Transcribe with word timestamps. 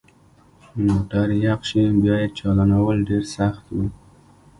که 0.63 0.69
موټر 0.87 1.27
یخ 1.45 1.59
شي 1.69 1.81
بیا 2.01 2.15
یې 2.21 2.27
چالانول 2.37 2.97
ډیر 3.09 3.23
سخت 3.35 3.63
وي 3.75 3.87